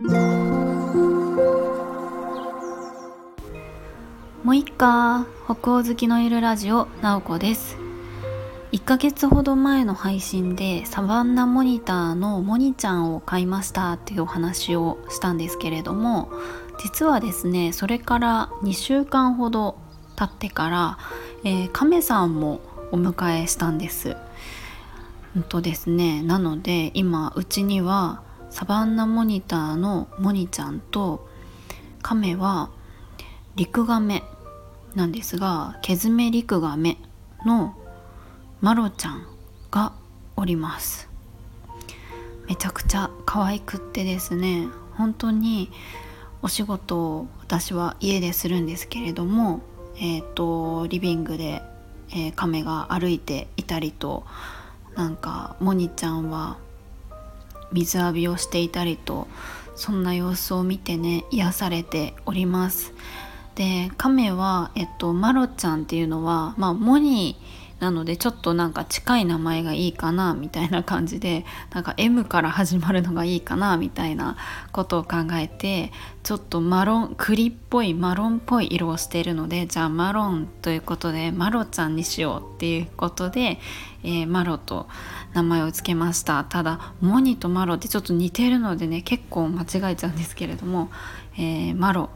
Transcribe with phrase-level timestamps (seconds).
[0.00, 0.12] も
[4.52, 7.76] ういっか北欧好きのいるラジオなおこです
[8.70, 16.30] 1ヶ月ほど前の配信でサバンナモニターのモニちゃんを買いましたっていうお話をしたんですけれども
[16.80, 19.80] 実はですねそれから2週間ほど
[20.14, 20.98] 経ってから、
[21.42, 22.60] えー、亀さんも
[22.92, 24.16] お迎えしたんです。
[25.36, 31.28] うんとですねなので今うちにはサバンナモニターのモニちゃんと
[32.02, 32.70] 亀は
[33.56, 34.22] リクガメ
[34.94, 36.96] なんですがケズメリクガメ
[37.44, 37.76] の
[38.60, 39.26] マロちゃん
[39.70, 39.92] が
[40.36, 41.08] おります。
[42.48, 45.70] めちゃくちゃ可愛くってですね本当に
[46.40, 49.60] お仕事を私は家でするんですけれども
[49.96, 51.62] えっ、ー、とリビングで、
[52.10, 54.24] えー、亀が歩いていたりと
[54.96, 56.56] なんかモニちゃんは
[57.72, 59.28] 水浴びをしていたりと
[59.74, 62.92] そんな様子を見てね癒されております。
[63.54, 74.36] で亀は、えっと、マロちゃんっていうのは、まあ、モニーなのでちょっとなんか近い名前がいいかなみたいな感じでなんか M から始まるのがいいかなみたいな
[74.72, 83.58] ことを考えてちょっとマロン栗っぽいマロンっぽい色をしているのでじゃあマロンということでマロちゃんにしようっていうことで、
[84.02, 84.88] えー、マロと
[85.34, 86.44] 名前を付けました。
[86.44, 90.90] ただモニとマロってちょっと似てるのでね結構間違えちゃうんですけれども、
[91.34, 92.10] えー、マロ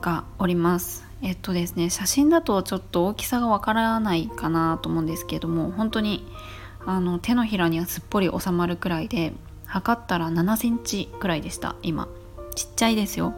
[0.00, 1.04] がおります。
[1.22, 6.26] えっとですね写真だとちょっと大きさがわからないかなと思うんですけれども本当に
[6.86, 9.34] あの手のひらにはすっぽり収まるくらいで
[9.66, 12.08] 測ったら7センチくらいでした今。
[12.54, 13.34] ちっちゃいですよ。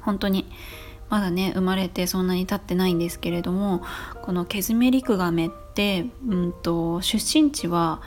[0.00, 0.46] 本当に。
[1.10, 3.82] まだね生まれてそんなに経ってないんですけれども
[4.22, 8.00] このケズメリクガメって、うんと、出身地は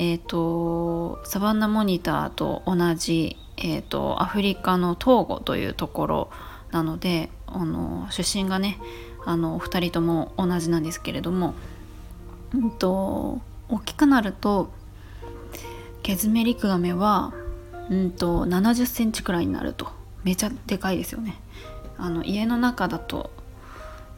[0.00, 6.30] えーと、サバンナモニターと同じ、えーとアフリカのトーゴというところ
[6.70, 8.78] なのであの出身がね
[9.24, 11.54] あのお二人とも同じなんですけれども、
[12.54, 14.70] うんと、大きくなると
[16.02, 17.34] ケズメリクガメは、
[17.90, 19.88] うんと、7 0センチくらいになると
[20.24, 21.40] めちゃでかいですよね。
[21.98, 23.30] あの家の中だと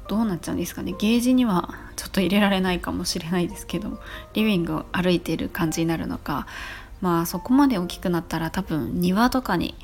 [0.07, 4.01] どうなっちゃうんですかねゲージにはちょっと入れられないかもしれないですけど
[4.35, 6.47] リビングを歩いている感じになるのか
[7.01, 9.75] まあそこまで大きくなったら多分庭とかに、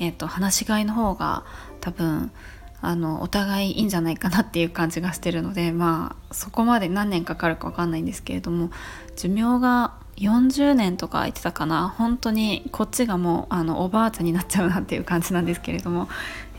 [0.00, 1.44] えーと、と放し飼いの方が
[1.80, 2.30] 多分
[2.80, 8.70] あのお互いいいんじゃないかなっていう感じがしてるのでまあそこまで何年かかるか分かんないんですけれども
[9.16, 16.08] 寿命が40年とか言ってたかな本当にこっちがもうあのおばあちゃんになっちゃうなっていう感じなんですけれども、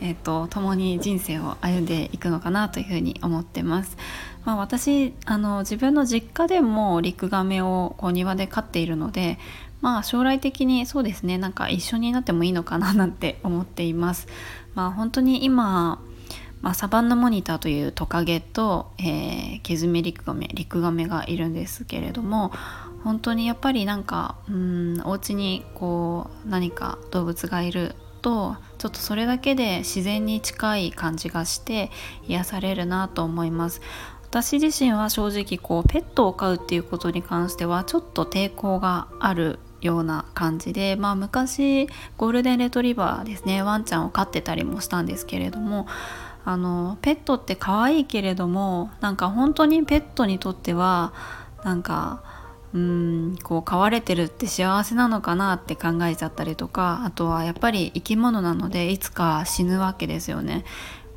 [0.02, 3.98] えーと、共に人生を歩んでいくのかなというふうに思ってます。
[4.46, 9.38] まあ、私あの自分の実家でもリクガメをこう庭で飼っているので
[9.82, 14.28] まあ将来的にそうですねなんか一緒になってもいいのかななんて思っています。
[14.76, 16.00] まあ、本当に今
[16.62, 22.52] まあ、サバンナモニターというトカゲと、えー、ケズメリクガメリクガメがいるんですけれども
[23.04, 31.92] 本当にやっぱりなんかうんお家にこう何か動物がいるとちょっとそれだけで自然に近い感じがして
[32.28, 33.82] 癒されるなと思います
[34.30, 45.88] 私自身は正直こうペットを飼うっていうことに関してはちょっと抵抗があるような感じで、まあ、昔ゴールデンレトリバーですねワンちゃんを飼ってたりもしたんですけれども
[46.46, 51.14] あのペットって可愛いけれどもなんか本当にペットにとっては
[51.64, 52.24] なんか
[52.74, 60.66] うんこう飼われてるって幸せなのかなって考えちゃったりとかあとはやっぱり生き物なのでいつか死ぬわけですよね。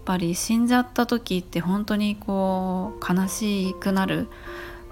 [0.04, 4.28] ぱり死んじゃった時って本当にこう悲しくなる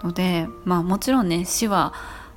[0.02, 1.92] のでまあもちろんね死は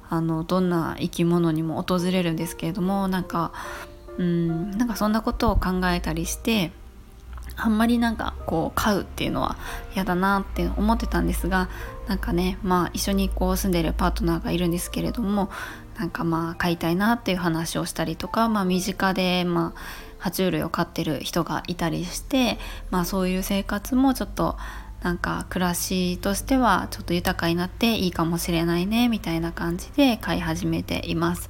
[0.10, 3.52] あのどんな生き物にも訪れるんですけれどもなんか
[4.18, 6.72] うんなんかそんなことを考えたりして
[7.56, 9.58] あんまりなんかこう飼うっていうのは
[9.94, 11.70] 嫌だなって思ってたんですが
[12.08, 15.50] なんかねまあ一緒にこう住んでるパートナーがいるんですけれども
[15.98, 19.80] なんかまあ飼いたいなっていう話をしたりとか、まあ、身近でまあ
[20.24, 22.58] 爬虫類を飼ってる人がいたりして、
[22.92, 24.58] まあ、そういう生活もちょっと
[25.02, 31.50] なんか暮らしとしてはちょっと豊かになっていいかもしれないねみたいな感じで飼い始めています。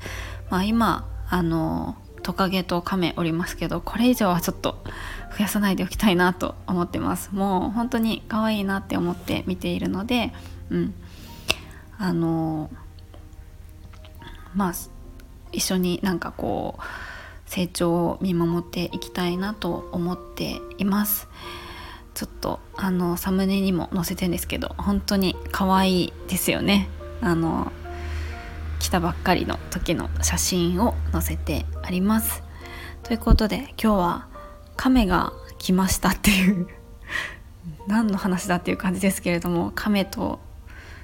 [0.50, 4.84] まあ、今あのトカゲとカメおりますけどこれ以上はちょっと
[5.38, 10.32] 増やさないでおきたいなと思ってますもう本当に可愛いなって思って見ているので
[10.70, 10.94] うん
[12.00, 12.72] あの
[14.56, 14.74] まあ
[15.52, 16.82] 一緒になんかこう
[17.54, 21.28] 成長を見守っていきたいなと思っています。
[22.16, 26.90] ちょっとあのサムネにも載せてんですけど本当に可愛いですよね。
[27.22, 27.72] あの
[28.80, 32.42] 来たばっかりの時の写真を載せてあります。
[33.04, 34.28] ということで今日は
[34.76, 36.68] 亀が来ましたっていう
[37.86, 40.40] 何の話だっていう感じですけれども亀と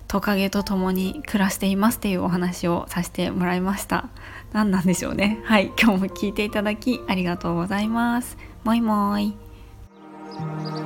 [0.08, 4.10] トカゲと共に暮らしていますっていうお話をさせてもらいました。
[4.54, 5.40] 何なんでしょうね。
[5.44, 5.72] はい。
[5.80, 8.38] 今日も聞いていただきありがとうございます。
[8.64, 10.79] もいもーい。